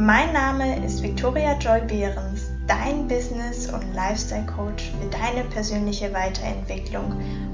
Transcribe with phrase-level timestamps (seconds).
[0.00, 7.10] Mein Name ist Victoria Joy Behrens, dein Business- und Lifestyle-Coach für deine persönliche Weiterentwicklung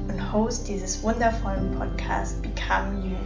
[0.06, 3.16] und Host dieses wundervollen Podcasts Become You.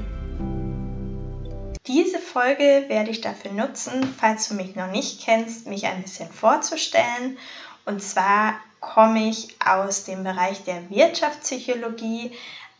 [1.88, 6.28] Diese Folge werde ich dafür nutzen, falls du mich noch nicht kennst, mich ein bisschen
[6.30, 7.38] vorzustellen.
[7.86, 12.30] Und zwar komme ich aus dem Bereich der Wirtschaftspsychologie,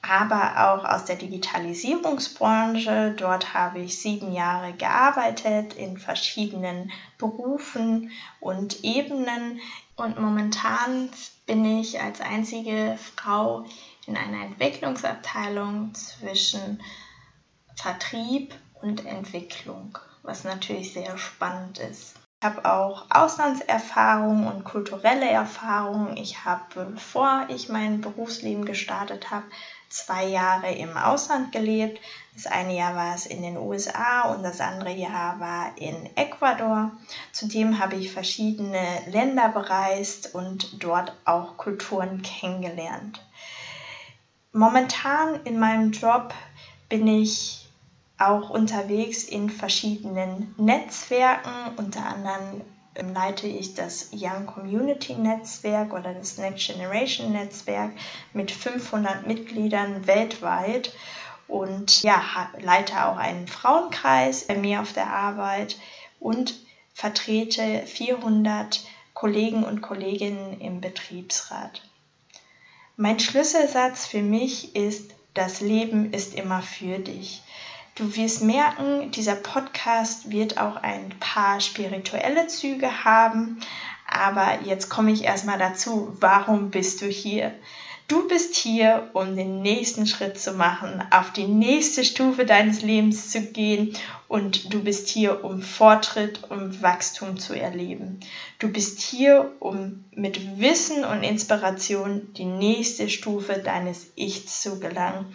[0.02, 3.14] aber auch aus der Digitalisierungsbranche.
[3.16, 9.60] Dort habe ich sieben Jahre gearbeitet in verschiedenen Berufen und Ebenen.
[9.96, 11.10] Und momentan
[11.46, 13.64] bin ich als einzige Frau
[14.06, 16.83] in einer Entwicklungsabteilung zwischen
[17.74, 22.14] Vertrieb und Entwicklung, was natürlich sehr spannend ist.
[22.40, 26.16] Ich habe auch Auslandserfahrung und kulturelle Erfahrung.
[26.16, 29.46] Ich habe, bevor ich mein Berufsleben gestartet habe,
[29.89, 32.00] zwei Jahre im Ausland gelebt.
[32.34, 36.92] Das eine Jahr war es in den USA und das andere Jahr war in Ecuador.
[37.33, 43.25] Zudem habe ich verschiedene Länder bereist und dort auch Kulturen kennengelernt.
[44.53, 46.34] Momentan in meinem Job
[46.89, 47.69] bin ich
[48.19, 52.62] auch unterwegs in verschiedenen Netzwerken, unter anderem
[53.14, 57.92] leite ich das Young Community Netzwerk oder das Next Generation Netzwerk
[58.32, 60.92] mit 500 Mitgliedern weltweit
[61.46, 62.22] und ja,
[62.60, 65.77] leite auch einen Frauenkreis bei mir auf der Arbeit
[66.20, 66.55] und
[66.92, 71.83] vertrete 400 Kollegen und Kolleginnen im Betriebsrat.
[72.96, 77.42] Mein Schlüsselsatz für mich ist, das Leben ist immer für dich.
[77.98, 83.59] Du wirst merken, dieser Podcast wird auch ein paar spirituelle Züge haben.
[84.07, 87.53] Aber jetzt komme ich erstmal dazu, warum bist du hier?
[88.07, 93.33] Du bist hier, um den nächsten Schritt zu machen, auf die nächste Stufe deines Lebens
[93.33, 93.97] zu gehen
[94.29, 98.20] und du bist hier, um Fortschritt und Wachstum zu erleben.
[98.61, 105.35] Du bist hier, um mit Wissen und Inspiration die nächste Stufe deines Ichs zu gelangen.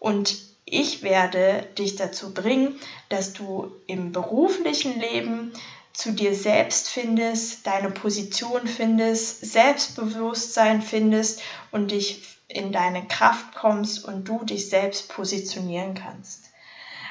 [0.00, 5.52] Und ich werde dich dazu bringen, dass du im beruflichen Leben
[5.92, 11.42] zu dir selbst findest, deine Position findest, Selbstbewusstsein findest
[11.72, 16.50] und dich in deine Kraft kommst und du dich selbst positionieren kannst.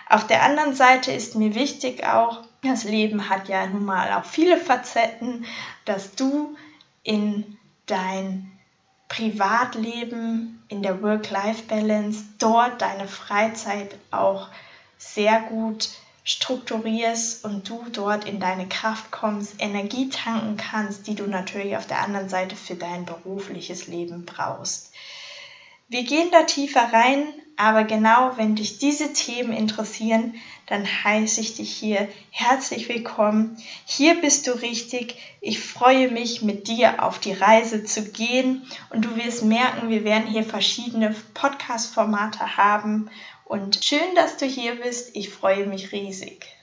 [0.08, 4.26] Auf der anderen Seite ist mir wichtig auch, das Leben hat ja nun mal auch
[4.26, 5.46] viele Facetten,
[5.86, 6.58] dass du
[7.04, 8.52] in dein
[9.10, 14.48] Privatleben, in der Work-Life-Balance, dort deine Freizeit auch
[14.98, 15.90] sehr gut
[16.24, 21.88] strukturierst und du dort in deine Kraft kommst, Energie tanken kannst, die du natürlich auf
[21.88, 24.94] der anderen Seite für dein berufliches Leben brauchst.
[25.92, 30.36] Wir gehen da tiefer rein, aber genau wenn dich diese Themen interessieren,
[30.68, 33.58] dann heiße ich dich hier herzlich willkommen.
[33.86, 35.16] Hier bist du richtig.
[35.42, 38.62] Ich freue mich, mit dir auf die Reise zu gehen
[38.92, 43.10] und du wirst merken, wir werden hier verschiedene Podcast-Formate haben
[43.46, 45.16] und schön, dass du hier bist.
[45.16, 46.59] Ich freue mich riesig.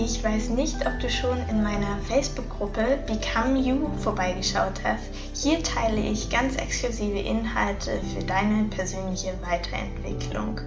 [0.00, 5.02] Ich weiß nicht, ob du schon in meiner Facebook-Gruppe Become You vorbeigeschaut hast.
[5.34, 10.60] Hier teile ich ganz exklusive Inhalte für deine persönliche Weiterentwicklung.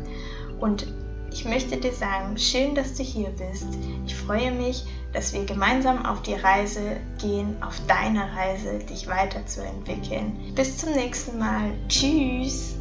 [0.59, 0.85] Und
[1.31, 3.67] ich möchte dir sagen, schön, dass du hier bist.
[4.05, 4.83] Ich freue mich,
[5.13, 10.51] dass wir gemeinsam auf die Reise gehen, auf deine Reise, dich weiterzuentwickeln.
[10.55, 11.71] Bis zum nächsten Mal.
[11.87, 12.80] Tschüss.